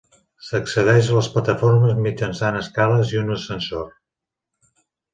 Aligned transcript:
S'accedeix 0.45 1.09
a 1.11 1.17
les 1.17 1.29
plataformes 1.35 2.01
mitjançant 2.07 2.59
escales 2.63 3.15
i 3.17 3.23
un 3.23 3.33
ascensor. 3.39 3.89